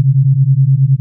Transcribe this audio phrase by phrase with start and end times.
[0.00, 0.99] うん。